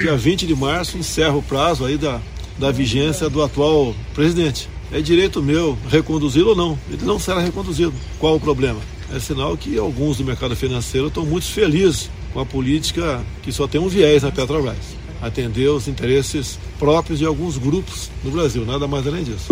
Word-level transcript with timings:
Dia 0.00 0.16
20 0.16 0.46
de 0.46 0.54
março 0.56 0.96
encerra 0.96 1.36
o 1.36 1.42
prazo 1.42 1.84
aí 1.84 1.98
da, 1.98 2.20
da 2.58 2.70
vigência 2.70 3.28
do 3.28 3.42
atual 3.42 3.94
presidente. 4.14 4.68
É 4.90 5.00
direito 5.00 5.42
meu 5.42 5.76
reconduzi-lo 5.88 6.50
ou 6.50 6.56
não. 6.56 6.78
Ele 6.90 7.04
não 7.04 7.18
será 7.18 7.40
reconduzido. 7.40 7.92
Qual 8.18 8.36
o 8.36 8.40
problema? 8.40 8.80
É 9.14 9.20
sinal 9.20 9.56
que 9.56 9.76
alguns 9.76 10.16
do 10.16 10.24
mercado 10.24 10.56
financeiro 10.56 11.08
estão 11.08 11.26
muito 11.26 11.46
felizes 11.46 12.10
com 12.32 12.40
a 12.40 12.46
política 12.46 13.22
que 13.42 13.52
só 13.52 13.68
tem 13.68 13.80
um 13.80 13.88
viés 13.88 14.22
na 14.22 14.32
Petrobras 14.32 15.00
atender 15.20 15.68
os 15.68 15.86
interesses 15.86 16.58
próprios 16.78 17.18
de 17.18 17.26
alguns 17.26 17.58
grupos 17.58 18.10
no 18.24 18.30
Brasil, 18.30 18.64
nada 18.64 18.88
mais 18.88 19.06
além 19.06 19.22
disso. 19.22 19.48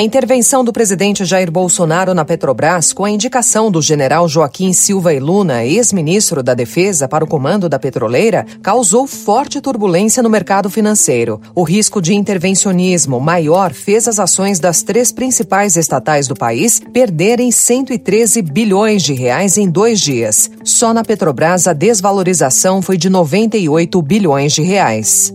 A 0.00 0.02
intervenção 0.02 0.64
do 0.64 0.72
presidente 0.72 1.26
Jair 1.26 1.50
Bolsonaro 1.50 2.14
na 2.14 2.24
Petrobras, 2.24 2.90
com 2.90 3.04
a 3.04 3.10
indicação 3.10 3.70
do 3.70 3.82
general 3.82 4.26
Joaquim 4.26 4.72
Silva 4.72 5.12
e 5.12 5.20
Luna, 5.20 5.62
ex-ministro 5.62 6.42
da 6.42 6.54
Defesa, 6.54 7.06
para 7.06 7.22
o 7.22 7.26
comando 7.28 7.68
da 7.68 7.78
petroleira, 7.78 8.46
causou 8.62 9.06
forte 9.06 9.60
turbulência 9.60 10.22
no 10.22 10.30
mercado 10.30 10.70
financeiro. 10.70 11.38
O 11.54 11.62
risco 11.62 12.00
de 12.00 12.14
intervencionismo 12.14 13.20
maior 13.20 13.74
fez 13.74 14.08
as 14.08 14.18
ações 14.18 14.58
das 14.58 14.82
três 14.82 15.12
principais 15.12 15.76
estatais 15.76 16.26
do 16.26 16.34
país 16.34 16.80
perderem 16.94 17.50
113 17.50 18.40
bilhões 18.40 19.02
de 19.02 19.12
reais 19.12 19.58
em 19.58 19.68
dois 19.68 20.00
dias. 20.00 20.50
Só 20.64 20.94
na 20.94 21.04
Petrobras, 21.04 21.66
a 21.66 21.74
desvalorização 21.74 22.80
foi 22.80 22.96
de 22.96 23.10
98 23.10 24.00
bilhões 24.00 24.54
de 24.54 24.62
reais. 24.62 25.30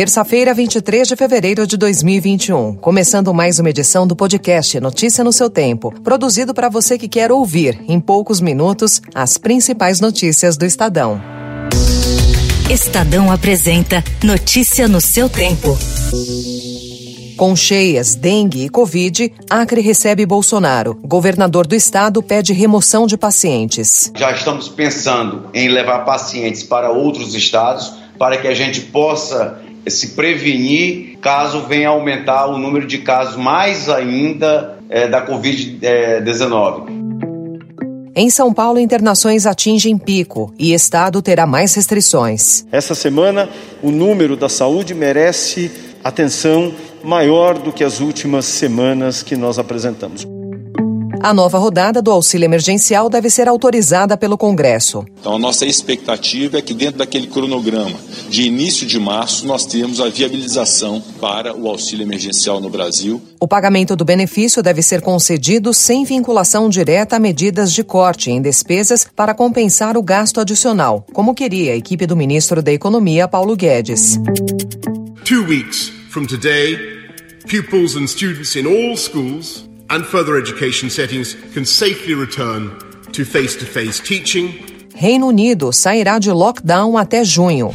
Terça-feira, 0.00 0.54
23 0.54 1.08
de 1.08 1.14
fevereiro 1.14 1.66
de 1.66 1.76
2021. 1.76 2.76
Começando 2.76 3.34
mais 3.34 3.58
uma 3.58 3.68
edição 3.68 4.06
do 4.06 4.16
podcast 4.16 4.80
Notícia 4.80 5.22
no 5.22 5.30
seu 5.30 5.50
Tempo. 5.50 5.92
Produzido 6.00 6.54
para 6.54 6.70
você 6.70 6.96
que 6.96 7.06
quer 7.06 7.30
ouvir, 7.30 7.78
em 7.86 8.00
poucos 8.00 8.40
minutos, 8.40 9.02
as 9.14 9.36
principais 9.36 10.00
notícias 10.00 10.56
do 10.56 10.64
Estadão. 10.64 11.20
Estadão 12.70 13.30
apresenta 13.30 14.02
Notícia 14.24 14.88
no 14.88 15.02
seu 15.02 15.28
Tempo. 15.28 15.76
Com 17.36 17.54
cheias, 17.54 18.14
dengue 18.14 18.64
e 18.64 18.70
Covid, 18.70 19.30
Acre 19.50 19.82
recebe 19.82 20.24
Bolsonaro. 20.24 20.94
Governador 21.04 21.66
do 21.66 21.74
estado 21.74 22.22
pede 22.22 22.54
remoção 22.54 23.06
de 23.06 23.18
pacientes. 23.18 24.10
Já 24.16 24.32
estamos 24.32 24.66
pensando 24.66 25.50
em 25.52 25.68
levar 25.68 26.06
pacientes 26.06 26.62
para 26.62 26.90
outros 26.90 27.34
estados 27.34 28.00
para 28.18 28.38
que 28.38 28.48
a 28.48 28.54
gente 28.54 28.80
possa 28.80 29.60
se 29.88 30.08
prevenir 30.08 31.18
caso 31.20 31.66
venha 31.66 31.88
aumentar 31.88 32.46
o 32.46 32.58
número 32.58 32.86
de 32.86 32.98
casos 32.98 33.36
mais 33.36 33.88
ainda 33.88 34.78
é, 34.88 35.08
da 35.08 35.26
Covid-19. 35.26 37.00
Em 38.14 38.28
São 38.28 38.52
Paulo, 38.52 38.78
internações 38.78 39.46
atingem 39.46 39.96
pico 39.96 40.52
e 40.58 40.74
Estado 40.74 41.22
terá 41.22 41.46
mais 41.46 41.74
restrições. 41.74 42.66
Essa 42.72 42.94
semana, 42.94 43.48
o 43.82 43.90
número 43.90 44.36
da 44.36 44.48
saúde 44.48 44.94
merece 44.94 45.70
atenção 46.02 46.72
maior 47.04 47.58
do 47.58 47.72
que 47.72 47.84
as 47.84 48.00
últimas 48.00 48.44
semanas 48.46 49.22
que 49.22 49.36
nós 49.36 49.58
apresentamos. 49.58 50.26
A 51.22 51.34
nova 51.34 51.58
rodada 51.58 52.00
do 52.00 52.10
auxílio 52.10 52.46
emergencial 52.46 53.10
deve 53.10 53.28
ser 53.28 53.46
autorizada 53.46 54.16
pelo 54.16 54.38
Congresso. 54.38 55.04
Então, 55.20 55.34
a 55.34 55.38
nossa 55.38 55.66
expectativa 55.66 56.56
é 56.56 56.62
que, 56.62 56.72
dentro 56.72 56.96
daquele 56.96 57.26
cronograma 57.26 57.94
de 58.30 58.44
início 58.44 58.86
de 58.86 58.98
março, 58.98 59.46
nós 59.46 59.66
temos 59.66 60.00
a 60.00 60.08
viabilização 60.08 61.02
para 61.20 61.54
o 61.54 61.68
auxílio 61.68 62.04
emergencial 62.04 62.58
no 62.58 62.70
Brasil. 62.70 63.20
O 63.38 63.46
pagamento 63.46 63.94
do 63.94 64.02
benefício 64.02 64.62
deve 64.62 64.80
ser 64.80 65.02
concedido 65.02 65.74
sem 65.74 66.04
vinculação 66.04 66.70
direta 66.70 67.16
a 67.16 67.20
medidas 67.20 67.70
de 67.70 67.84
corte 67.84 68.30
em 68.30 68.40
despesas 68.40 69.06
para 69.14 69.34
compensar 69.34 69.98
o 69.98 70.02
gasto 70.02 70.40
adicional, 70.40 71.04
como 71.12 71.34
queria 71.34 71.72
a 71.72 71.76
equipe 71.76 72.06
do 72.06 72.16
ministro 72.16 72.62
da 72.62 72.72
Economia, 72.72 73.28
Paulo 73.28 73.54
Guedes. 73.56 74.18
Two 75.26 75.44
weeks 75.46 75.92
from 76.08 76.24
today, 76.24 76.78
pupils 77.46 77.94
and 77.94 78.06
students 78.06 78.56
in 78.56 78.66
all 78.66 78.96
schools 78.96 79.69
and 79.90 80.04
further 80.04 80.36
education 80.38 80.88
settings 80.88 81.34
can 81.52 81.64
safely 81.64 82.14
return 82.14 82.70
to 83.12 83.24
face 83.24 83.56
to 83.56 83.66
face 83.66 84.00
teaching. 84.00 84.54
Reino 84.94 85.26
Unido 85.26 85.72
sairá 85.72 86.18
de 86.18 86.30
lockdown 86.30 86.96
até 86.96 87.24
junho. 87.24 87.74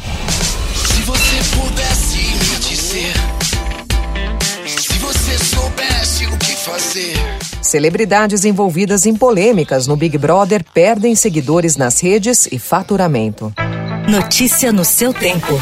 Se 0.74 1.02
você 1.02 1.36
pudesse 1.56 2.18
me 2.18 2.58
dizer, 2.60 3.12
se 4.66 4.98
você 4.98 5.38
soubesse 5.38 6.26
o 6.26 6.38
que 6.38 6.52
fazer. 6.52 7.16
Celebridades 7.60 8.44
envolvidas 8.44 9.06
em 9.06 9.14
polêmicas 9.14 9.86
no 9.86 9.96
Big 9.96 10.16
Brother 10.16 10.64
perdem 10.72 11.14
seguidores 11.14 11.76
nas 11.76 12.00
redes 12.00 12.48
e 12.50 12.58
faturamento. 12.58 13.52
Notícia 14.08 14.72
no 14.72 14.84
seu 14.84 15.12
tempo. 15.12 15.60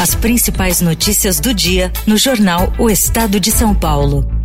As 0.00 0.16
principais 0.16 0.80
notícias 0.80 1.38
do 1.38 1.54
dia 1.54 1.92
no 2.06 2.16
jornal 2.16 2.72
O 2.76 2.90
Estado 2.90 3.38
de 3.38 3.52
São 3.52 3.72
Paulo. 3.72 4.41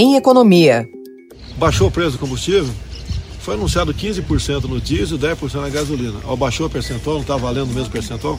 Em 0.00 0.14
economia. 0.14 0.88
Baixou 1.56 1.88
o 1.88 1.90
preço 1.90 2.12
do 2.12 2.18
combustível? 2.18 2.72
Foi 3.40 3.54
anunciado 3.54 3.92
15% 3.92 4.62
no 4.66 4.80
diesel 4.80 5.16
e 5.16 5.20
10% 5.20 5.60
na 5.60 5.68
gasolina. 5.68 6.20
Ao 6.22 6.36
baixou 6.36 6.68
o 6.68 6.70
percentual, 6.70 7.16
não 7.16 7.22
está 7.22 7.36
valendo 7.36 7.72
o 7.72 7.74
mesmo 7.74 7.90
percentual? 7.90 8.38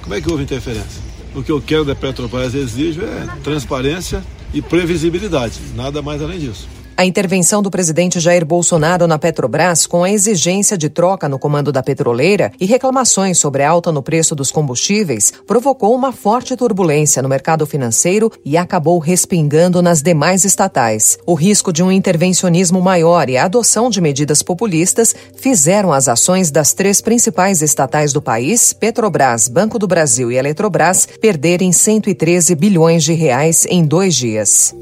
Como 0.00 0.14
é 0.14 0.20
que 0.20 0.30
houve 0.30 0.44
interferência? 0.44 1.02
O 1.34 1.42
que 1.42 1.50
eu 1.50 1.60
quero 1.60 1.84
da 1.84 1.96
Petrobras 1.96 2.54
exijo 2.54 3.02
é 3.02 3.26
transparência 3.42 4.22
e 4.54 4.62
previsibilidade, 4.62 5.58
nada 5.74 6.00
mais 6.00 6.22
além 6.22 6.38
disso. 6.38 6.68
A 6.94 7.06
intervenção 7.06 7.62
do 7.62 7.70
presidente 7.70 8.20
Jair 8.20 8.44
Bolsonaro 8.44 9.06
na 9.06 9.18
Petrobras, 9.18 9.86
com 9.86 10.04
a 10.04 10.10
exigência 10.10 10.76
de 10.76 10.90
troca 10.90 11.28
no 11.28 11.38
comando 11.38 11.72
da 11.72 11.82
petroleira 11.82 12.52
e 12.60 12.66
reclamações 12.66 13.38
sobre 13.38 13.62
a 13.62 13.70
alta 13.70 13.90
no 13.90 14.02
preço 14.02 14.34
dos 14.34 14.50
combustíveis, 14.50 15.32
provocou 15.46 15.94
uma 15.94 16.12
forte 16.12 16.54
turbulência 16.54 17.22
no 17.22 17.30
mercado 17.30 17.66
financeiro 17.66 18.30
e 18.44 18.58
acabou 18.58 18.98
respingando 18.98 19.80
nas 19.80 20.02
demais 20.02 20.44
estatais. 20.44 21.18
O 21.26 21.34
risco 21.34 21.72
de 21.72 21.82
um 21.82 21.90
intervencionismo 21.90 22.80
maior 22.80 23.28
e 23.30 23.38
a 23.38 23.46
adoção 23.46 23.88
de 23.88 24.00
medidas 24.00 24.42
populistas 24.42 25.14
fizeram 25.34 25.92
as 25.92 26.08
ações 26.08 26.50
das 26.50 26.74
três 26.74 27.00
principais 27.00 27.62
estatais 27.62 28.12
do 28.12 28.20
país, 28.20 28.74
Petrobras, 28.74 29.48
Banco 29.48 29.78
do 29.78 29.86
Brasil 29.86 30.30
e 30.30 30.36
Eletrobras, 30.36 31.08
perderem 31.20 31.72
113 31.72 32.54
bilhões 32.54 33.02
de 33.02 33.14
reais 33.14 33.66
em 33.68 33.82
dois 33.82 34.14
dias. 34.14 34.74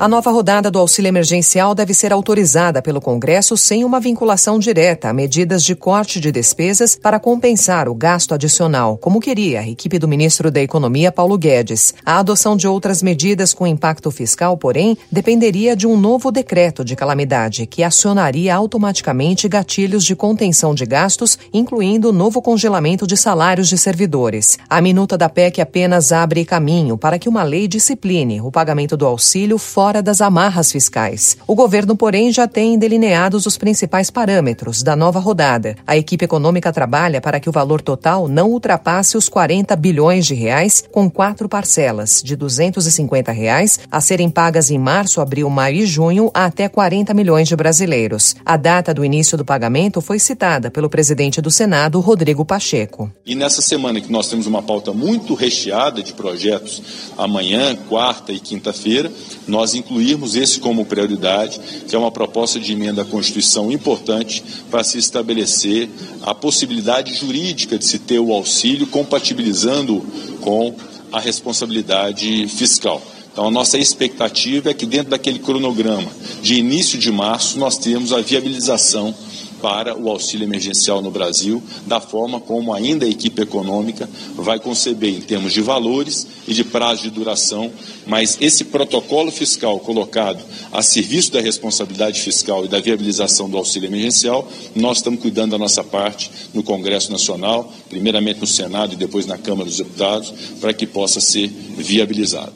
A 0.00 0.08
nova 0.08 0.30
rodada 0.30 0.70
do 0.70 0.78
auxílio 0.78 1.10
emergencial 1.10 1.74
deve 1.74 1.92
ser 1.92 2.10
autorizada 2.10 2.80
pelo 2.80 3.02
Congresso 3.02 3.54
sem 3.54 3.84
uma 3.84 4.00
vinculação 4.00 4.58
direta 4.58 5.10
a 5.10 5.12
medidas 5.12 5.62
de 5.62 5.74
corte 5.74 6.18
de 6.18 6.32
despesas 6.32 6.96
para 6.96 7.20
compensar 7.20 7.86
o 7.86 7.94
gasto 7.94 8.32
adicional, 8.32 8.96
como 8.96 9.20
queria 9.20 9.60
a 9.60 9.68
equipe 9.68 9.98
do 9.98 10.08
ministro 10.08 10.50
da 10.50 10.58
Economia, 10.58 11.12
Paulo 11.12 11.36
Guedes. 11.36 11.92
A 12.02 12.18
adoção 12.18 12.56
de 12.56 12.66
outras 12.66 13.02
medidas 13.02 13.52
com 13.52 13.66
impacto 13.66 14.10
fiscal, 14.10 14.56
porém, 14.56 14.96
dependeria 15.12 15.76
de 15.76 15.86
um 15.86 15.98
novo 15.98 16.32
decreto 16.32 16.82
de 16.82 16.96
calamidade 16.96 17.66
que 17.66 17.82
acionaria 17.82 18.54
automaticamente 18.54 19.50
gatilhos 19.50 20.02
de 20.02 20.16
contenção 20.16 20.74
de 20.74 20.86
gastos, 20.86 21.38
incluindo 21.52 22.10
novo 22.10 22.40
congelamento 22.40 23.06
de 23.06 23.18
salários 23.18 23.68
de 23.68 23.76
servidores. 23.76 24.58
A 24.66 24.80
minuta 24.80 25.18
da 25.18 25.28
PEC 25.28 25.60
apenas 25.60 26.10
abre 26.10 26.46
caminho 26.46 26.96
para 26.96 27.18
que 27.18 27.28
uma 27.28 27.42
lei 27.42 27.68
discipline 27.68 28.40
o 28.40 28.50
pagamento 28.50 28.96
do 28.96 29.04
auxílio 29.04 29.58
fora 29.58 29.89
fora 29.90 30.02
das 30.02 30.20
amarras 30.20 30.70
fiscais. 30.70 31.36
O 31.48 31.54
governo, 31.56 31.96
porém, 31.96 32.30
já 32.30 32.46
tem 32.46 32.78
delineados 32.78 33.44
os 33.44 33.58
principais 33.58 34.08
parâmetros 34.08 34.84
da 34.84 34.94
nova 34.94 35.18
rodada. 35.18 35.74
A 35.84 35.96
equipe 35.96 36.24
econômica 36.24 36.72
trabalha 36.72 37.20
para 37.20 37.40
que 37.40 37.48
o 37.48 37.52
valor 37.52 37.82
total 37.82 38.28
não 38.28 38.50
ultrapasse 38.50 39.16
os 39.16 39.28
40 39.28 39.74
bilhões 39.74 40.26
de 40.26 40.34
reais, 40.34 40.84
com 40.92 41.10
quatro 41.10 41.48
parcelas 41.48 42.22
de 42.24 42.36
250 42.36 43.32
reais 43.32 43.80
a 43.90 44.00
serem 44.00 44.30
pagas 44.30 44.70
em 44.70 44.78
março, 44.78 45.20
abril, 45.20 45.50
maio 45.50 45.78
e 45.78 45.86
junho 45.86 46.30
a 46.32 46.44
até 46.44 46.68
40 46.68 47.12
milhões 47.12 47.48
de 47.48 47.56
brasileiros. 47.56 48.36
A 48.46 48.56
data 48.56 48.94
do 48.94 49.04
início 49.04 49.36
do 49.36 49.44
pagamento 49.44 50.00
foi 50.00 50.20
citada 50.20 50.70
pelo 50.70 50.88
presidente 50.88 51.40
do 51.40 51.50
Senado, 51.50 51.98
Rodrigo 51.98 52.44
Pacheco. 52.44 53.10
E 53.26 53.34
nessa 53.34 53.60
semana 53.60 54.00
que 54.00 54.12
nós 54.12 54.28
temos 54.28 54.46
uma 54.46 54.62
pauta 54.62 54.92
muito 54.92 55.34
recheada 55.34 56.00
de 56.00 56.12
projetos, 56.12 56.80
amanhã, 57.18 57.74
quarta 57.88 58.32
e 58.32 58.38
quinta-feira, 58.38 59.10
nós 59.48 59.74
incluirmos 59.80 60.36
esse 60.36 60.60
como 60.60 60.84
prioridade, 60.84 61.60
que 61.88 61.94
é 61.94 61.98
uma 61.98 62.12
proposta 62.12 62.60
de 62.60 62.72
emenda 62.72 63.02
à 63.02 63.04
Constituição 63.04 63.72
importante 63.72 64.42
para 64.70 64.84
se 64.84 64.98
estabelecer 64.98 65.88
a 66.22 66.34
possibilidade 66.34 67.14
jurídica 67.14 67.76
de 67.76 67.84
se 67.84 67.98
ter 67.98 68.20
o 68.20 68.32
auxílio 68.32 68.86
compatibilizando 68.86 70.06
com 70.40 70.74
a 71.12 71.18
responsabilidade 71.18 72.46
fiscal. 72.46 73.02
Então, 73.32 73.46
a 73.46 73.50
nossa 73.50 73.78
expectativa 73.78 74.70
é 74.70 74.74
que, 74.74 74.86
dentro 74.86 75.10
daquele 75.10 75.38
cronograma 75.38 76.10
de 76.42 76.54
início 76.54 76.98
de 76.98 77.10
março, 77.10 77.58
nós 77.58 77.78
temos 77.78 78.12
a 78.12 78.20
viabilização 78.20 79.14
para 79.60 79.96
o 79.96 80.08
auxílio 80.08 80.44
emergencial 80.44 81.00
no 81.02 81.10
Brasil, 81.10 81.62
da 81.86 82.00
forma 82.00 82.40
como 82.40 82.72
ainda 82.72 83.04
a 83.04 83.08
equipe 83.08 83.42
econômica 83.42 84.08
vai 84.34 84.58
conceber 84.58 85.10
em 85.10 85.20
termos 85.20 85.52
de 85.52 85.60
valores 85.60 86.26
e 86.46 86.54
de 86.54 86.64
prazo 86.64 87.02
de 87.02 87.10
duração, 87.10 87.70
mas 88.06 88.38
esse 88.40 88.64
protocolo 88.64 89.30
fiscal 89.30 89.78
colocado 89.80 90.42
a 90.72 90.82
serviço 90.82 91.32
da 91.32 91.40
responsabilidade 91.40 92.20
fiscal 92.20 92.64
e 92.64 92.68
da 92.68 92.80
viabilização 92.80 93.48
do 93.48 93.56
auxílio 93.56 93.88
emergencial, 93.88 94.48
nós 94.74 94.98
estamos 94.98 95.20
cuidando 95.20 95.52
da 95.52 95.58
nossa 95.58 95.82
parte 95.82 96.30
no 96.54 96.62
Congresso 96.62 97.10
Nacional, 97.10 97.72
primeiramente 97.88 98.40
no 98.40 98.46
Senado 98.46 98.94
e 98.94 98.96
depois 98.96 99.26
na 99.26 99.36
Câmara 99.36 99.64
dos 99.64 99.78
Deputados, 99.78 100.32
para 100.60 100.72
que 100.72 100.86
possa 100.86 101.20
ser 101.20 101.48
viabilizado. 101.48 102.52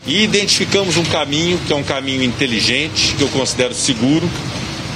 e 0.06 0.22
identificamos 0.22 0.96
um 0.96 1.04
caminho 1.04 1.58
que 1.66 1.72
é 1.72 1.76
um 1.76 1.82
caminho 1.82 2.22
inteligente, 2.22 3.14
que 3.16 3.22
eu 3.22 3.28
considero 3.28 3.74
seguro, 3.74 4.28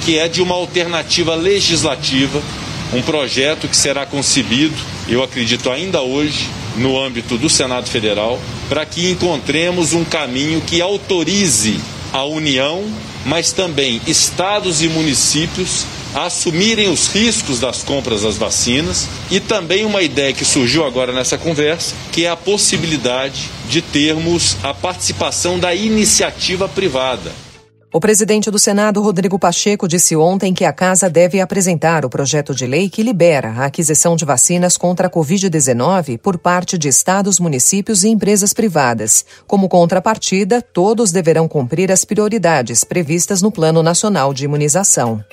que 0.05 0.17
é 0.17 0.27
de 0.27 0.41
uma 0.41 0.55
alternativa 0.55 1.35
legislativa, 1.35 2.41
um 2.93 3.01
projeto 3.01 3.67
que 3.67 3.77
será 3.77 4.05
concebido, 4.05 4.75
eu 5.07 5.23
acredito 5.23 5.69
ainda 5.69 6.01
hoje, 6.01 6.47
no 6.77 6.99
âmbito 6.99 7.37
do 7.37 7.49
Senado 7.49 7.89
Federal, 7.89 8.39
para 8.67 8.85
que 8.85 9.09
encontremos 9.09 9.93
um 9.93 10.03
caminho 10.03 10.61
que 10.61 10.81
autorize 10.81 11.79
a 12.13 12.23
União, 12.23 12.83
mas 13.25 13.51
também 13.51 14.01
estados 14.07 14.81
e 14.81 14.87
municípios 14.87 15.85
a 16.13 16.25
assumirem 16.25 16.89
os 16.89 17.07
riscos 17.07 17.59
das 17.59 17.83
compras 17.83 18.23
das 18.23 18.37
vacinas 18.37 19.07
e 19.29 19.39
também 19.39 19.85
uma 19.85 20.01
ideia 20.01 20.33
que 20.33 20.45
surgiu 20.45 20.85
agora 20.85 21.13
nessa 21.13 21.37
conversa, 21.37 21.95
que 22.11 22.25
é 22.25 22.29
a 22.29 22.35
possibilidade 22.35 23.49
de 23.67 23.81
termos 23.81 24.57
a 24.63 24.73
participação 24.73 25.59
da 25.59 25.73
iniciativa 25.73 26.67
privada. 26.67 27.31
O 27.91 27.99
presidente 27.99 28.51
do 28.51 28.59
Senado, 28.59 29.01
Rodrigo 29.01 29.39
Pacheco, 29.39 29.87
disse 29.87 30.15
ontem 30.15 30.53
que 30.53 30.63
a 30.63 30.71
casa 30.71 31.09
deve 31.09 31.41
apresentar 31.41 32.05
o 32.05 32.09
projeto 32.09 32.53
de 32.53 32.67
lei 32.67 32.87
que 32.87 33.01
libera 33.01 33.49
a 33.49 33.65
aquisição 33.65 34.15
de 34.15 34.23
vacinas 34.23 34.77
contra 34.77 35.07
a 35.07 35.09
Covid-19 35.09 36.19
por 36.19 36.37
parte 36.37 36.77
de 36.77 36.87
estados, 36.87 37.39
municípios 37.39 38.03
e 38.03 38.09
empresas 38.09 38.53
privadas. 38.53 39.25
Como 39.47 39.67
contrapartida, 39.67 40.61
todos 40.61 41.11
deverão 41.11 41.47
cumprir 41.47 41.91
as 41.91 42.05
prioridades 42.05 42.83
previstas 42.83 43.41
no 43.41 43.51
Plano 43.51 43.81
Nacional 43.81 44.35
de 44.35 44.45
Imunização. 44.45 45.23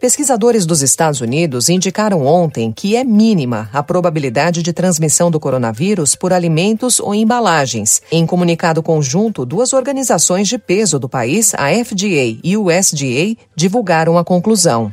Pesquisadores 0.00 0.64
dos 0.64 0.80
Estados 0.80 1.20
Unidos 1.20 1.68
indicaram 1.68 2.24
ontem 2.24 2.72
que 2.72 2.96
é 2.96 3.04
mínima 3.04 3.68
a 3.70 3.82
probabilidade 3.82 4.62
de 4.62 4.72
transmissão 4.72 5.30
do 5.30 5.38
coronavírus 5.38 6.14
por 6.14 6.32
alimentos 6.32 6.98
ou 6.98 7.14
embalagens. 7.14 8.00
Em 8.10 8.24
comunicado 8.24 8.82
conjunto, 8.82 9.44
duas 9.44 9.74
organizações 9.74 10.48
de 10.48 10.56
peso 10.56 10.98
do 10.98 11.06
país, 11.06 11.52
a 11.54 11.68
FDA 11.84 12.38
e 12.42 12.56
o 12.56 12.68
USDA, 12.68 13.36
divulgaram 13.54 14.16
a 14.16 14.24
conclusão. 14.24 14.90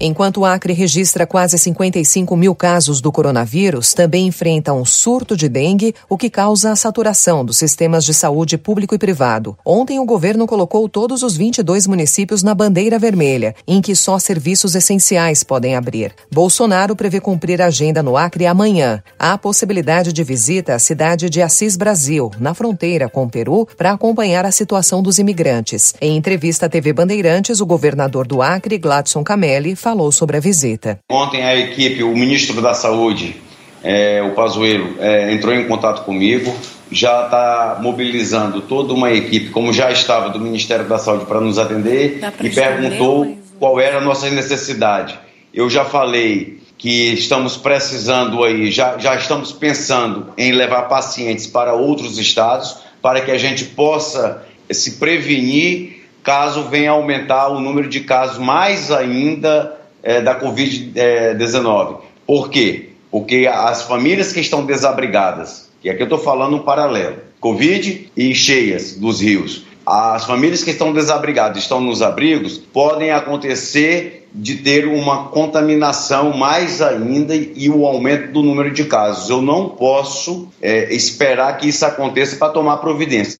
Enquanto 0.00 0.38
o 0.38 0.44
Acre 0.44 0.72
registra 0.72 1.26
quase 1.26 1.58
55 1.58 2.36
mil 2.36 2.54
casos 2.54 3.00
do 3.00 3.10
coronavírus, 3.10 3.94
também 3.94 4.26
enfrenta 4.26 4.72
um 4.72 4.84
surto 4.84 5.36
de 5.36 5.48
dengue, 5.48 5.94
o 6.08 6.18
que 6.18 6.28
causa 6.28 6.70
a 6.70 6.76
saturação 6.76 7.44
dos 7.44 7.56
sistemas 7.56 8.04
de 8.04 8.12
saúde 8.12 8.58
público 8.58 8.94
e 8.94 8.98
privado. 8.98 9.56
Ontem, 9.64 9.98
o 9.98 10.04
governo 10.04 10.46
colocou 10.46 10.88
todos 10.88 11.22
os 11.22 11.36
22 11.36 11.86
municípios 11.86 12.42
na 12.42 12.54
bandeira 12.54 12.98
vermelha, 12.98 13.54
em 13.66 13.80
que 13.80 13.96
só 13.96 14.18
serviços 14.18 14.74
essenciais 14.74 15.42
podem 15.42 15.74
abrir. 15.76 16.12
Bolsonaro 16.30 16.94
prevê 16.94 17.20
cumprir 17.20 17.62
a 17.62 17.66
agenda 17.66 18.02
no 18.02 18.16
Acre 18.16 18.46
amanhã. 18.46 19.02
Há 19.18 19.38
possibilidade 19.38 20.12
de 20.12 20.22
visita 20.22 20.74
à 20.74 20.78
cidade 20.78 21.30
de 21.30 21.40
Assis 21.40 21.76
Brasil, 21.76 22.30
na 22.38 22.52
fronteira 22.52 23.08
com 23.08 23.24
o 23.24 23.30
Peru, 23.30 23.66
para 23.76 23.92
acompanhar 23.92 24.44
a 24.44 24.52
situação 24.52 25.02
dos 25.02 25.18
imigrantes. 25.18 25.94
Em 26.00 26.16
entrevista 26.16 26.66
à 26.66 26.68
TV 26.68 26.92
Bandeirantes, 26.92 27.60
o 27.60 27.66
governador 27.66 28.26
do 28.26 28.42
Acre, 28.42 28.78
Gladson 28.78 29.24
Camelli, 29.24 29.74
falou 29.86 30.10
sobre 30.10 30.36
a 30.36 30.40
visita. 30.40 30.98
Ontem 31.08 31.44
a 31.44 31.54
equipe, 31.54 32.02
o 32.02 32.10
ministro 32.12 32.60
da 32.60 32.74
Saúde, 32.74 33.36
é, 33.84 34.20
o 34.20 34.34
Pazuello, 34.34 34.96
é, 34.98 35.32
entrou 35.32 35.54
em 35.54 35.68
contato 35.68 36.04
comigo, 36.04 36.52
já 36.90 37.26
está 37.26 37.78
mobilizando 37.80 38.62
toda 38.62 38.92
uma 38.92 39.12
equipe, 39.12 39.50
como 39.50 39.72
já 39.72 39.92
estava 39.92 40.30
do 40.30 40.40
Ministério 40.40 40.88
da 40.88 40.98
Saúde, 40.98 41.26
para 41.26 41.40
nos 41.40 41.56
atender 41.56 42.18
e 42.42 42.50
perguntou 42.50 43.26
mas... 43.26 43.36
qual 43.60 43.78
era 43.78 43.98
a 43.98 44.00
nossa 44.00 44.28
necessidade. 44.28 45.16
Eu 45.54 45.70
já 45.70 45.84
falei 45.84 46.58
que 46.76 47.12
estamos 47.12 47.56
precisando 47.56 48.42
aí, 48.42 48.72
já, 48.72 48.98
já 48.98 49.14
estamos 49.14 49.52
pensando 49.52 50.32
em 50.36 50.50
levar 50.50 50.88
pacientes 50.88 51.46
para 51.46 51.74
outros 51.74 52.18
estados, 52.18 52.78
para 53.00 53.20
que 53.20 53.30
a 53.30 53.38
gente 53.38 53.66
possa 53.66 54.44
se 54.68 54.98
prevenir 54.98 56.08
caso 56.24 56.64
venha 56.64 56.90
aumentar 56.90 57.46
o 57.50 57.60
número 57.60 57.88
de 57.88 58.00
casos 58.00 58.36
mais 58.36 58.90
ainda 58.90 59.76
é, 60.02 60.20
da 60.20 60.38
Covid-19. 60.38 61.98
Por 62.26 62.50
quê? 62.50 62.90
Porque 63.10 63.48
as 63.50 63.82
famílias 63.82 64.32
que 64.32 64.40
estão 64.40 64.64
desabrigadas, 64.64 65.68
e 65.82 65.90
aqui 65.90 66.02
eu 66.02 66.06
estou 66.06 66.18
falando 66.18 66.56
um 66.56 66.60
paralelo, 66.60 67.16
Covid 67.40 68.10
e 68.16 68.34
cheias 68.34 68.94
dos 68.94 69.20
rios, 69.20 69.64
as 69.86 70.24
famílias 70.24 70.64
que 70.64 70.70
estão 70.70 70.92
desabrigadas, 70.92 71.58
estão 71.58 71.80
nos 71.80 72.02
abrigos, 72.02 72.58
podem 72.58 73.12
acontecer 73.12 74.26
de 74.34 74.56
ter 74.56 74.86
uma 74.86 75.28
contaminação 75.28 76.36
mais 76.36 76.82
ainda 76.82 77.34
e 77.34 77.70
o 77.70 77.86
aumento 77.86 78.32
do 78.32 78.42
número 78.42 78.72
de 78.72 78.84
casos. 78.84 79.30
Eu 79.30 79.40
não 79.40 79.68
posso 79.68 80.48
é, 80.60 80.92
esperar 80.92 81.56
que 81.56 81.68
isso 81.68 81.86
aconteça 81.86 82.36
para 82.36 82.52
tomar 82.52 82.78
providência. 82.78 83.38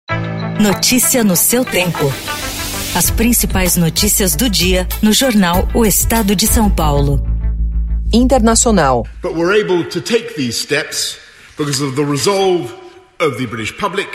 Notícia 0.60 1.22
no 1.22 1.36
seu 1.36 1.64
tempo. 1.64 2.10
As 2.94 3.10
principais 3.10 3.76
notícias 3.76 4.34
do 4.34 4.48
dia 4.48 4.86
no 5.02 5.12
jornal 5.12 5.68
O 5.74 5.84
Estado 5.84 6.34
de 6.34 6.46
São 6.46 6.70
Paulo. 6.70 7.22
Internacional. 8.12 9.06
But 9.22 9.34
we're 9.34 9.54
able 9.54 9.84
to 9.84 10.00
take 10.00 10.36
these 10.36 10.56
steps 10.56 11.18
because 11.56 11.80
of 11.80 11.96
the 11.96 12.04
resolve 12.04 12.72
of 13.18 13.36
the 13.38 13.46
British 13.46 13.76
public 13.76 14.08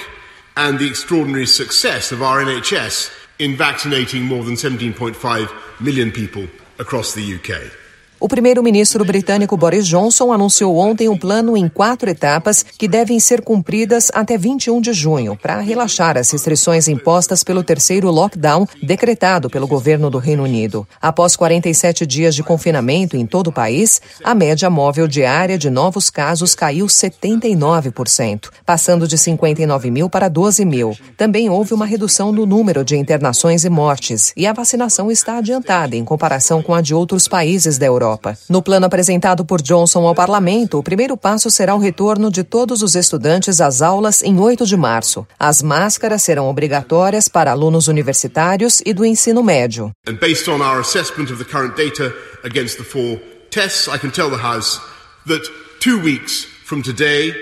and 0.55 0.79
the 0.79 0.87
extraordinary 0.87 1.47
success 1.47 2.11
of 2.11 2.21
our 2.21 2.43
NHS 2.43 3.11
in 3.39 3.55
vaccinating 3.55 4.23
more 4.23 4.43
than 4.43 4.55
17.5 4.55 5.49
million 5.79 6.11
people 6.11 6.47
across 6.79 7.13
the 7.13 7.35
UK. 7.35 7.80
O 8.21 8.27
primeiro-ministro 8.27 9.03
britânico 9.03 9.57
Boris 9.57 9.87
Johnson 9.87 10.31
anunciou 10.31 10.77
ontem 10.77 11.09
um 11.09 11.17
plano 11.17 11.57
em 11.57 11.67
quatro 11.67 12.07
etapas 12.07 12.61
que 12.61 12.87
devem 12.87 13.19
ser 13.19 13.41
cumpridas 13.41 14.11
até 14.13 14.37
21 14.37 14.79
de 14.79 14.93
junho 14.93 15.35
para 15.35 15.59
relaxar 15.59 16.19
as 16.19 16.29
restrições 16.29 16.87
impostas 16.87 17.43
pelo 17.43 17.63
terceiro 17.63 18.11
lockdown 18.11 18.67
decretado 18.83 19.49
pelo 19.49 19.65
governo 19.65 20.07
do 20.11 20.19
Reino 20.19 20.43
Unido. 20.43 20.87
Após 21.01 21.35
47 21.35 22.05
dias 22.05 22.35
de 22.35 22.43
confinamento 22.43 23.17
em 23.17 23.25
todo 23.25 23.47
o 23.47 23.51
país, 23.51 23.99
a 24.23 24.35
média 24.35 24.69
móvel 24.69 25.07
diária 25.07 25.57
de 25.57 25.71
novos 25.71 26.11
casos 26.11 26.53
caiu 26.53 26.85
79%, 26.85 28.51
passando 28.63 29.07
de 29.07 29.17
59 29.17 29.89
mil 29.89 30.07
para 30.07 30.29
12 30.29 30.63
mil. 30.63 30.95
Também 31.17 31.49
houve 31.49 31.73
uma 31.73 31.87
redução 31.87 32.31
no 32.31 32.45
número 32.45 32.85
de 32.85 32.95
internações 32.95 33.65
e 33.65 33.69
mortes, 33.69 34.31
e 34.37 34.45
a 34.45 34.53
vacinação 34.53 35.09
está 35.09 35.39
adiantada 35.39 35.95
em 35.95 36.05
comparação 36.05 36.61
com 36.61 36.75
a 36.75 36.81
de 36.81 36.93
outros 36.93 37.27
países 37.27 37.79
da 37.79 37.87
Europa. 37.87 38.10
No 38.49 38.61
plano 38.61 38.85
apresentado 38.85 39.45
por 39.45 39.61
Johnson 39.61 40.07
ao 40.07 40.15
parlamento, 40.15 40.77
o 40.77 40.83
primeiro 40.83 41.15
passo 41.15 41.49
será 41.49 41.75
o 41.75 41.79
retorno 41.79 42.31
de 42.31 42.43
todos 42.43 42.81
os 42.81 42.95
estudantes 42.95 43.61
às 43.61 43.81
aulas 43.81 44.21
em 44.21 44.39
8 44.39 44.65
de 44.65 44.77
março. 44.77 45.25
As 45.39 45.61
máscaras 45.61 46.23
serão 46.23 46.49
obrigatórias 46.49 47.27
para 47.27 47.51
alunos 47.51 47.87
universitários 47.87 48.81
e 48.85 48.93
do 48.93 49.05
ensino 49.05 49.43
médio. 49.43 49.91
And 50.07 50.15
based 50.15 50.49
on 50.49 50.61
our 50.61 50.79
assessment 50.79 51.31
of 51.31 51.43
the 51.43 51.49
current 51.49 51.75
data 51.75 52.13
against 52.43 52.77
the 52.77 52.83
four 52.83 53.19
tests, 53.49 53.87
I 53.87 53.97
can 53.97 54.11
tell 54.11 54.29
the 54.29 54.41
House 54.41 54.79
that 55.27 55.43
two 55.79 55.99
weeks 56.01 56.45
from 56.65 56.81
today, 56.81 57.33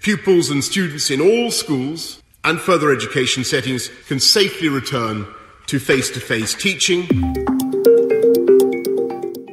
pupils 0.00 0.50
and 0.50 0.62
students 0.62 1.10
in 1.10 1.20
all 1.20 1.50
schools 1.50 2.20
and 2.44 2.58
further 2.58 2.92
education 2.92 3.44
settings 3.44 3.90
can 4.08 4.20
safely 4.20 4.68
return 4.68 5.26
to 5.66 5.78
face 5.78 6.10
to 6.10 6.20
face 6.20 6.54
teaching. 6.54 7.59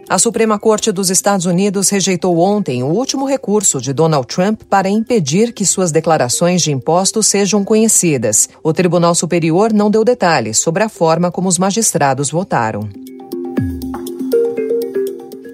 A 0.09 0.17
Suprema 0.17 0.57
Corte 0.57 0.89
dos 0.89 1.09
Estados 1.09 1.45
Unidos 1.45 1.89
rejeitou 1.89 2.39
ontem 2.39 2.81
o 2.81 2.87
último 2.87 3.25
recurso 3.25 3.81
de 3.81 3.91
Donald 3.91 4.25
Trump 4.25 4.61
para 4.69 4.87
impedir 4.87 5.51
que 5.51 5.65
suas 5.65 5.91
declarações 5.91 6.61
de 6.61 6.71
impostos 6.71 7.27
sejam 7.27 7.61
conhecidas. 7.65 8.47
O 8.63 8.71
Tribunal 8.71 9.13
Superior 9.13 9.73
não 9.73 9.91
deu 9.91 10.05
detalhes 10.05 10.59
sobre 10.59 10.81
a 10.81 10.87
forma 10.87 11.29
como 11.29 11.49
os 11.49 11.57
magistrados 11.57 12.31
votaram. 12.31 12.87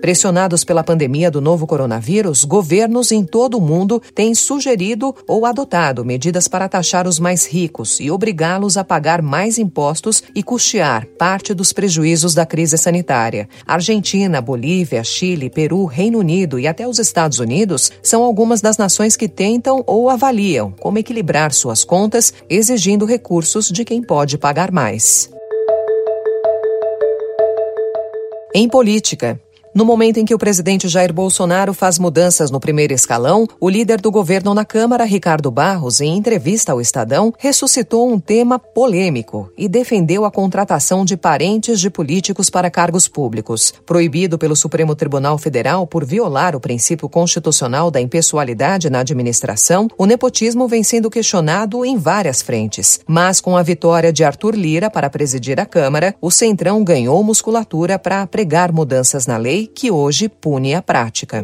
Pressionados 0.04 0.66
pela 0.66 0.84
pandemia 0.84 1.32
do 1.32 1.40
novo 1.40 1.66
coronavírus, 1.66 2.44
governos 2.44 3.10
em 3.14 3.24
todo 3.24 3.58
o 3.58 3.62
mundo 3.62 4.02
têm 4.14 4.36
sugerido 4.36 5.16
ou 5.26 5.46
adotado 5.46 6.04
medidas 6.04 6.46
para 6.46 6.68
taxar 6.68 7.08
os 7.08 7.20
mais 7.20 7.46
ricos 7.46 8.02
e 8.02 8.12
obrigá-los 8.12 8.76
a 8.76 8.84
pagar 8.84 9.22
mais 9.22 9.58
impostos 9.58 10.22
e 10.36 10.44
custear 10.44 11.08
parte 11.18 11.54
dos 11.54 11.72
prejuízos 11.72 12.34
da 12.34 12.46
crise 12.46 12.78
sanitária. 12.78 13.48
Argentina, 13.66 14.42
Bolívia, 14.42 15.06
Chile, 15.06 15.50
Peru, 15.50 15.86
Reino 15.86 16.20
Unido 16.20 16.60
e 16.60 16.68
até 16.68 16.86
os 16.86 17.00
Estados 17.00 17.40
Unidos 17.40 17.90
são 18.02 18.26
algumas 18.26 18.60
das 18.60 18.78
nações 18.78 19.16
que 19.16 19.30
tentam 19.30 19.86
ou 19.88 20.10
avaliam 20.10 20.74
como 20.82 20.98
equilibrar 20.98 21.54
suas 21.54 21.86
contas, 21.86 22.34
exigindo 22.50 23.06
recursos 23.06 23.70
de 23.70 23.86
quem 23.86 24.02
pode 24.02 24.38
pagar 24.38 24.70
mais. 24.70 25.30
Em 28.54 28.68
política, 28.68 29.40
no 29.74 29.84
momento 29.84 30.18
em 30.18 30.26
que 30.26 30.36
o 30.36 30.38
presidente 30.38 30.88
Jair 30.88 31.12
Bolsonaro 31.12 31.74
faz 31.74 31.98
mudanças 31.98 32.52
no 32.52 32.60
primeiro 32.60 32.94
escalão, 32.94 33.48
o 33.60 33.70
líder 33.70 34.00
do 34.00 34.12
governo 34.12 34.54
na 34.54 34.64
Câmara, 34.64 35.04
Ricardo 35.04 35.50
Barros, 35.50 36.00
em 36.00 36.16
entrevista 36.16 36.72
ao 36.72 36.80
Estadão, 36.80 37.34
ressuscitou 37.40 38.08
um 38.08 38.20
tema 38.20 38.60
polêmico 38.60 39.52
e 39.58 39.68
defendeu 39.68 40.26
a 40.26 40.32
contratação 40.32 41.04
de 41.04 41.18
parentes 41.18 41.80
de 41.80 41.90
políticos 41.90 42.50
para 42.50 42.70
cargos 42.70 43.08
públicos. 43.08 43.74
Proibido 43.86 44.38
pelo 44.38 44.56
Supremo 44.56 44.96
Tribunal 44.96 45.38
Federal 45.38 45.88
por 45.88 46.06
violar 46.06 46.56
o 46.56 46.60
princípio 46.60 47.10
constitucional 47.10 47.90
da 47.90 48.00
impessoalidade 48.00 48.90
na 48.90 49.00
administração, 49.00 49.88
o 49.98 50.06
nepotismo 50.06 50.68
vem 50.68 50.84
sendo 50.84 51.10
questionado 51.10 51.84
em 51.84 51.98
várias 51.98 52.42
frentes. 52.42 53.00
Mas 53.08 53.42
com 53.42 53.58
a 53.58 53.64
vitória 53.64 54.14
de 54.14 54.24
Arthur 54.24 54.56
Lira 54.56 54.90
para 54.90 55.10
presidir 55.10 55.60
a 55.60 55.66
Câmara, 55.66 56.16
o 56.22 56.30
Centrão 56.30 56.84
ganhou 56.84 57.24
musculatura 57.24 57.98
para 57.98 58.28
pregar 58.28 58.72
mudanças 58.72 59.26
na 59.26 59.38
lei 59.38 59.63
que 59.68 59.92
hoje 59.92 60.30
pune 60.30 60.76
a 60.76 60.82
prática. 60.82 61.44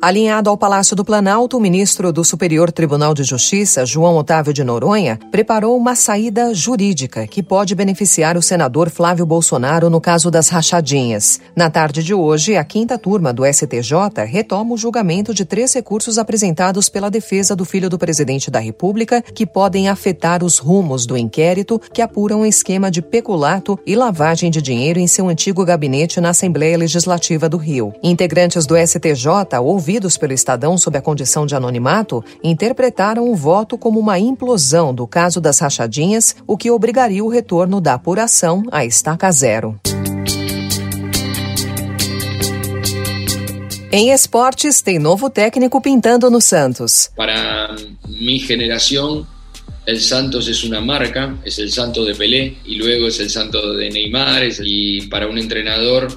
Alinhado 0.00 0.50
ao 0.50 0.58
Palácio 0.58 0.94
do 0.94 1.04
Planalto, 1.04 1.56
o 1.56 1.60
ministro 1.60 2.12
do 2.12 2.22
Superior 2.22 2.70
Tribunal 2.70 3.14
de 3.14 3.24
Justiça, 3.24 3.86
João 3.86 4.16
Otávio 4.16 4.52
de 4.52 4.62
Noronha, 4.62 5.18
preparou 5.30 5.76
uma 5.76 5.94
saída 5.94 6.52
jurídica 6.52 7.26
que 7.26 7.42
pode 7.42 7.74
beneficiar 7.74 8.36
o 8.36 8.42
senador 8.42 8.90
Flávio 8.90 9.24
Bolsonaro 9.24 9.88
no 9.88 10.00
caso 10.00 10.30
das 10.30 10.48
rachadinhas. 10.48 11.40
Na 11.56 11.70
tarde 11.70 12.02
de 12.02 12.12
hoje, 12.12 12.56
a 12.56 12.64
quinta 12.64 12.98
turma 12.98 13.32
do 13.32 13.44
STJ 13.46 14.24
retoma 14.26 14.74
o 14.74 14.76
julgamento 14.76 15.32
de 15.32 15.46
três 15.46 15.72
recursos 15.72 16.18
apresentados 16.18 16.90
pela 16.90 17.10
defesa 17.10 17.56
do 17.56 17.64
filho 17.64 17.88
do 17.88 17.98
presidente 17.98 18.50
da 18.50 18.58
República 18.58 19.22
que 19.22 19.46
podem 19.46 19.88
afetar 19.88 20.44
os 20.44 20.58
rumos 20.58 21.06
do 21.06 21.16
inquérito 21.16 21.80
que 21.92 22.02
apura 22.02 22.36
um 22.36 22.44
esquema 22.44 22.90
de 22.90 23.00
peculato 23.00 23.78
e 23.86 23.96
lavagem 23.96 24.50
de 24.50 24.60
dinheiro 24.60 25.00
em 25.00 25.06
seu 25.06 25.26
antigo 25.28 25.64
gabinete 25.64 26.20
na 26.20 26.30
Assembleia 26.30 26.76
Legislativa 26.76 27.48
do 27.48 27.56
Rio. 27.56 27.94
Integrantes 28.02 28.66
do 28.66 28.76
STJ 28.76 29.58
ouviram 29.62 29.85
ouvidos 29.86 30.18
pelo 30.18 30.32
Estadão 30.32 30.76
sob 30.76 30.98
a 30.98 31.00
condição 31.00 31.46
de 31.46 31.54
anonimato, 31.54 32.24
interpretaram 32.42 33.30
o 33.30 33.36
voto 33.36 33.78
como 33.78 34.00
uma 34.00 34.18
implosão 34.18 34.92
do 34.92 35.06
caso 35.06 35.40
das 35.40 35.60
rachadinhas, 35.60 36.34
o 36.44 36.56
que 36.56 36.72
obrigaria 36.72 37.22
o 37.22 37.28
retorno 37.28 37.80
da 37.80 37.94
apuração 37.94 38.64
à 38.72 38.84
estaca 38.84 39.30
zero. 39.30 39.78
Em 43.92 44.10
esportes, 44.10 44.82
tem 44.82 44.98
novo 44.98 45.30
técnico 45.30 45.80
pintando 45.80 46.28
no 46.28 46.40
Santos. 46.40 47.08
Para 47.14 47.76
mi 48.08 48.40
geração, 48.40 49.24
el 49.86 50.00
Santos 50.00 50.48
es 50.48 50.64
una 50.64 50.80
marca, 50.80 51.36
es 51.44 51.60
el 51.60 51.70
Santos 51.70 52.04
de 52.08 52.14
Pelé 52.16 52.56
y 52.64 52.74
luego 52.74 53.06
es 53.06 53.20
el 53.20 53.30
Santos 53.30 53.76
de 53.76 53.88
Neymar. 53.88 54.42
Y 54.64 55.06
para 55.06 55.28
un 55.28 55.38
entrenador, 55.38 56.08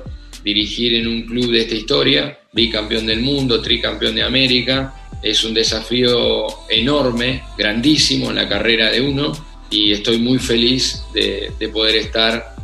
dirigir 0.49 0.95
en 0.95 1.07
un 1.07 1.21
club 1.23 1.51
de 1.51 1.61
esta 1.61 1.75
historia 1.75 2.39
bicampeón 2.51 3.05
del 3.05 3.21
mundo, 3.21 3.61
tricampeón 3.61 4.15
de 4.15 4.23
América. 4.23 4.93
Es 5.21 5.43
un 5.43 5.53
desafío 5.53 6.47
enorme, 6.69 7.43
grandísimo 7.57 8.29
en 8.29 8.35
la 8.35 8.49
carrera 8.49 8.91
de 8.91 9.01
uno 9.01 9.31
y 9.69 9.91
estoy 9.91 10.17
muy 10.17 10.39
feliz 10.39 11.03
de, 11.13 11.51
de 11.59 11.69
poder 11.69 11.95
estar 11.97 12.55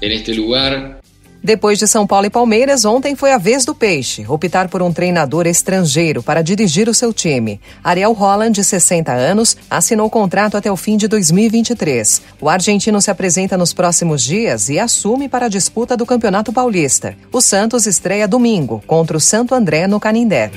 en 0.00 0.12
este 0.12 0.34
lugar 0.34 1.01
Depois 1.42 1.76
de 1.76 1.88
São 1.88 2.06
Paulo 2.06 2.26
e 2.26 2.30
Palmeiras, 2.30 2.84
ontem 2.84 3.16
foi 3.16 3.32
a 3.32 3.38
vez 3.38 3.64
do 3.64 3.74
Peixe 3.74 4.24
optar 4.28 4.68
por 4.68 4.80
um 4.80 4.92
treinador 4.92 5.46
estrangeiro 5.46 6.22
para 6.22 6.40
dirigir 6.40 6.88
o 6.88 6.94
seu 6.94 7.12
time. 7.12 7.60
Ariel 7.82 8.12
Holland, 8.12 8.52
de 8.52 8.62
60 8.62 9.10
anos, 9.12 9.56
assinou 9.68 10.06
o 10.06 10.10
contrato 10.10 10.56
até 10.56 10.70
o 10.70 10.76
fim 10.76 10.96
de 10.96 11.08
2023. 11.08 12.22
O 12.40 12.48
argentino 12.48 13.00
se 13.02 13.10
apresenta 13.10 13.56
nos 13.56 13.72
próximos 13.72 14.22
dias 14.22 14.68
e 14.68 14.78
assume 14.78 15.28
para 15.28 15.46
a 15.46 15.48
disputa 15.48 15.96
do 15.96 16.06
Campeonato 16.06 16.52
Paulista. 16.52 17.16
O 17.32 17.40
Santos 17.40 17.86
estreia 17.86 18.28
domingo 18.28 18.80
contra 18.86 19.16
o 19.16 19.20
Santo 19.20 19.52
André 19.52 19.88
no 19.88 19.98
Canindé. 19.98 20.52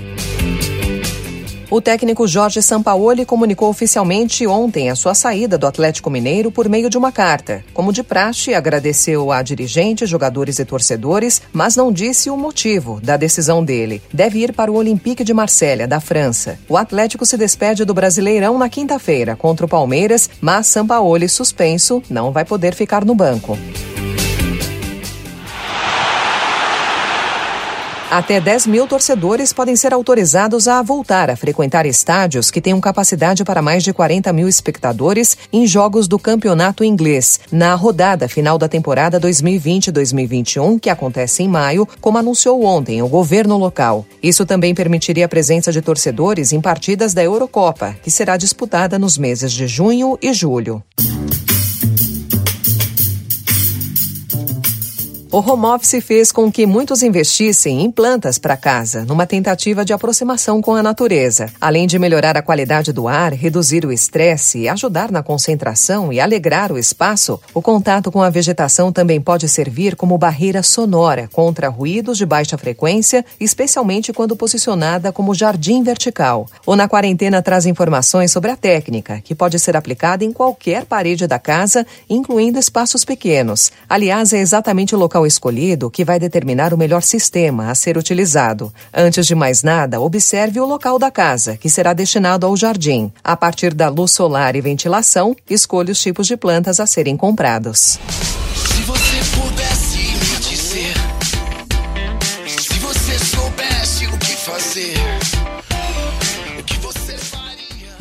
O 1.70 1.82
técnico 1.82 2.28
Jorge 2.28 2.62
Sampaoli 2.62 3.26
comunicou 3.26 3.70
oficialmente 3.70 4.46
ontem 4.46 4.90
a 4.90 4.96
sua 4.96 5.16
saída 5.16 5.58
do 5.58 5.66
Atlético 5.66 6.10
Mineiro 6.10 6.52
por 6.52 6.70
meio 6.70 6.90
de 6.90 6.98
uma 6.98 7.12
carta. 7.12 7.64
Como 7.74 7.92
de 7.92 8.04
praxe, 8.04 8.54
agradeceu 8.54 9.32
a 9.32 9.42
dirigentes, 9.42 10.10
jogadores 10.10 10.60
e 10.60 10.66
torcedores, 10.66 11.42
mas 11.52 11.76
não 11.76 11.92
disse 11.92 12.30
o 12.30 12.38
motivo 12.38 13.00
da 13.02 13.18
decisão 13.18 13.64
dele. 13.64 14.02
Deve 14.14 14.40
ir 14.40 14.54
para 14.54 14.72
o 14.72 14.76
Olympique 14.76 15.24
de 15.24 15.34
Marselha, 15.34 15.88
da 15.88 16.00
França. 16.00 16.60
O 16.70 16.78
Atlético 16.78 17.26
se 17.26 17.38
despede 17.38 17.84
do 17.84 17.94
Brasileirão 17.94 18.58
na 18.58 18.70
quinta-feira 18.70 19.36
contra 19.36 19.66
o 19.66 19.70
Palmeiras, 19.70 20.30
mas 20.40 20.68
Sampaoli, 20.68 21.28
suspenso, 21.28 22.02
não 22.10 22.32
vai 22.32 22.46
poder 22.46 22.76
ficar 22.76 23.04
no 23.04 23.16
banco. 23.16 23.58
Até 28.10 28.40
10 28.40 28.68
mil 28.68 28.88
torcedores 28.88 29.52
podem 29.52 29.76
ser 29.76 29.92
autorizados 29.92 30.68
a 30.68 30.82
voltar 30.82 31.30
a 31.30 31.36
frequentar 31.36 31.86
estádios 31.86 32.52
que 32.52 32.62
tenham 32.62 32.80
capacidade 32.80 33.44
para 33.44 33.62
mais 33.62 33.84
de 33.84 33.92
40 33.92 34.32
mil 34.32 34.48
espectadores 34.48 35.36
em 35.52 35.66
jogos 35.66 36.08
do 36.08 36.20
campeonato 36.20 36.84
inglês, 36.84 37.40
na 37.52 37.74
rodada 37.74 38.30
final 38.30 38.58
da 38.58 38.70
temporada 38.70 39.20
2020-2021, 39.20 40.80
que 40.80 40.90
acontece 40.90 41.42
em 41.44 41.48
maio, 41.48 41.88
como 42.00 42.18
anunciou 42.18 42.64
ontem 42.64 43.02
o 43.02 43.08
governo 43.08 43.58
local. 43.58 44.06
Isso 44.22 44.46
também 44.46 44.76
permitiria 44.76 45.26
a 45.26 45.30
presença 45.30 45.72
de 45.72 45.82
torcedores 45.82 46.54
em 46.54 46.62
partidas 46.62 47.14
da 47.14 47.24
Eurocopa, 47.24 47.96
que 48.04 48.12
será 48.12 48.38
disputada 48.38 49.00
nos 49.00 49.18
meses 49.18 49.52
de 49.52 49.68
junho 49.68 50.18
e 50.22 50.32
julho. 50.32 50.84
O 55.36 55.40
home 55.40 55.66
office 55.66 56.02
fez 56.02 56.32
com 56.32 56.50
que 56.50 56.66
muitos 56.66 57.04
investissem 57.04 57.82
em 57.82 57.92
plantas 57.92 58.38
para 58.38 58.56
casa, 58.56 59.04
numa 59.04 59.28
tentativa 59.28 59.84
de 59.84 59.92
aproximação 59.92 60.62
com 60.62 60.74
a 60.74 60.82
natureza. 60.82 61.48
Além 61.60 61.86
de 61.86 62.00
melhorar 62.00 62.38
a 62.38 62.42
qualidade 62.42 62.94
do 62.94 63.06
ar, 63.06 63.34
reduzir 63.34 63.86
o 63.86 63.92
estresse, 63.92 64.70
ajudar 64.70 65.12
na 65.12 65.22
concentração 65.22 66.14
e 66.14 66.22
alegrar 66.22 66.72
o 66.72 66.78
espaço, 66.78 67.38
o 67.54 67.62
contato 67.62 68.14
com 68.14 68.22
a 68.22 68.30
vegetação 68.30 68.94
também 68.94 69.20
pode 69.20 69.50
servir 69.50 69.98
como 69.98 70.18
barreira 70.18 70.64
sonora 70.64 71.28
contra 71.34 71.68
ruídos 71.68 72.18
de 72.18 72.26
baixa 72.26 72.58
frequência, 72.58 73.26
especialmente 73.38 74.14
quando 74.14 74.38
posicionada 74.38 75.12
como 75.12 75.36
jardim 75.36 75.84
vertical. 75.84 76.48
O 76.66 76.78
Na 76.78 76.88
Quarentena 76.88 77.42
traz 77.42 77.66
informações 77.66 78.32
sobre 78.32 78.52
a 78.52 78.56
técnica, 78.56 79.20
que 79.20 79.36
pode 79.36 79.60
ser 79.60 79.76
aplicada 79.76 80.24
em 80.24 80.32
qualquer 80.32 80.86
parede 80.86 81.28
da 81.28 81.38
casa, 81.38 81.86
incluindo 82.10 82.58
espaços 82.58 83.04
pequenos. 83.04 83.70
Aliás, 83.90 84.32
é 84.32 84.40
exatamente 84.40 84.96
o 84.96 84.98
local 84.98 85.25
escolhido 85.26 85.90
que 85.90 86.06
vai 86.06 86.20
determinar 86.20 86.74
o 86.74 86.78
melhor 86.78 87.02
sistema 87.02 87.70
a 87.70 87.76
ser 87.76 87.98
utilizado. 87.98 88.74
Antes 88.94 89.26
de 89.26 89.36
mais 89.36 89.64
nada, 89.64 90.00
observe 90.00 90.60
o 90.60 90.66
local 90.66 91.00
da 91.00 91.12
casa, 91.12 91.58
que 91.58 91.70
será 91.70 91.94
destinado 91.94 92.46
ao 92.46 92.56
jardim. 92.56 93.12
A 93.24 93.36
partir 93.36 93.74
da 93.74 93.90
luz 93.90 94.12
solar 94.12 94.56
e 94.56 94.62
ventilação, 94.62 95.36
escolha 95.50 95.92
os 95.92 96.02
tipos 96.02 96.28
de 96.28 96.38
plantas 96.38 96.80
a 96.80 96.88
serem 96.88 97.16
comprados. 97.16 98.00
Se 98.56 98.82
você 98.84 99.40
pudesse 99.40 99.85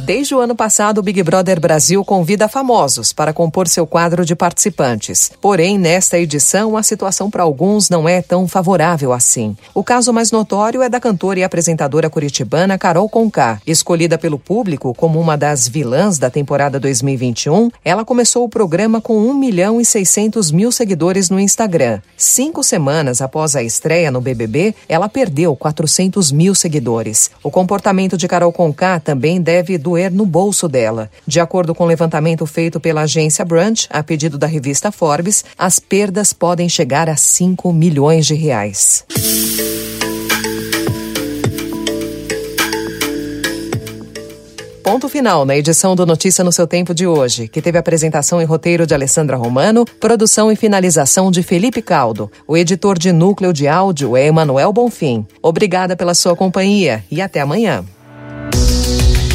Desde 0.05 0.35
o 0.35 0.39
ano 0.39 0.55
passado, 0.55 0.99
o 0.99 1.03
Big 1.03 1.23
Brother 1.23 1.59
Brasil 1.59 2.05
convida 2.05 2.47
famosos 2.47 3.11
para 3.11 3.33
compor 3.33 3.67
seu 3.67 3.87
quadro 3.87 4.23
de 4.23 4.37
participantes. 4.37 5.33
Porém, 5.41 5.79
nesta 5.79 6.19
edição, 6.19 6.77
a 6.77 6.83
situação 6.83 7.31
para 7.31 7.43
alguns 7.43 7.89
não 7.89 8.07
é 8.07 8.21
tão 8.21 8.47
favorável 8.47 9.15
assim. 9.15 9.57
O 9.73 9.83
caso 9.83 10.13
mais 10.13 10.31
notório 10.31 10.83
é 10.83 10.91
da 10.91 11.01
cantora 11.01 11.39
e 11.39 11.43
apresentadora 11.43 12.11
curitibana 12.11 12.77
Carol 12.77 13.09
Conká. 13.09 13.63
Escolhida 13.67 14.19
pelo 14.19 14.39
público 14.39 14.93
como 14.93 15.19
uma 15.19 15.39
das 15.39 15.67
vilãs 15.67 16.19
da 16.19 16.29
temporada 16.29 16.79
2021, 16.79 17.71
ela 17.83 18.05
começou 18.05 18.45
o 18.45 18.49
programa 18.51 19.01
com 19.01 19.17
1 19.17 19.33
milhão 19.33 19.81
e 19.81 19.87
600 19.87 20.51
mil 20.51 20.71
seguidores 20.71 21.31
no 21.31 21.41
Instagram. 21.41 22.03
Cinco 22.15 22.63
semanas 22.63 23.23
após 23.23 23.57
a 23.57 23.63
estreia 23.63 24.11
no 24.11 24.21
BBB, 24.21 24.75
ela 24.87 25.09
perdeu 25.09 25.57
400 25.57 26.31
mil 26.31 26.55
seguidores. 26.55 27.31
O 27.43 27.51
comportamento 27.51 28.19
de 28.19 28.29
Carol 28.29 28.53
Conká 28.53 29.01
também 29.01 29.41
deve 29.41 29.79
doer 29.79 29.94
doer 29.95 30.13
no 30.13 30.27
bolso 30.27 30.69
dela. 30.69 31.09
De 31.27 31.39
acordo 31.39 31.75
com 31.75 31.85
o 31.85 31.87
um 31.87 31.89
levantamento 31.89 32.45
feito 32.47 32.81
pela 32.81 33.03
agência 33.03 33.45
Brunch, 33.45 33.87
a 33.91 34.03
pedido 34.03 34.37
da 34.37 34.47
revista 34.47 34.91
Forbes, 34.91 35.45
as 35.57 35.79
perdas 35.79 36.33
podem 36.33 36.69
chegar 36.69 37.09
a 37.09 37.17
5 37.17 37.73
milhões 37.73 38.27
de 38.27 38.35
reais. 38.35 39.05
ponto 44.83 45.09
final 45.09 45.47
na 45.47 45.57
edição 45.57 45.97
do 45.97 46.05
Notícia 46.05 46.45
no 46.45 46.53
seu 46.53 46.67
tempo 46.67 46.95
de 46.95 47.07
hoje, 47.07 47.49
que 47.49 47.63
teve 47.63 47.79
apresentação 47.79 48.41
e 48.41 48.45
roteiro 48.45 48.87
de 48.87 48.95
Alessandra 48.95 49.35
Romano, 49.35 49.85
produção 49.99 50.53
e 50.53 50.57
finalização 50.57 51.31
de 51.31 51.43
Felipe 51.43 51.81
Caldo. 51.81 52.31
O 52.47 52.55
editor 52.55 52.99
de 52.99 53.11
núcleo 53.11 53.53
de 53.53 53.67
áudio 53.67 54.15
é 54.15 54.27
Emanuel 54.27 54.73
Bonfim. 54.73 55.27
Obrigada 55.43 55.97
pela 55.97 56.15
sua 56.15 56.37
companhia 56.37 57.03
e 57.11 57.21
até 57.21 57.41
amanhã. 57.41 57.85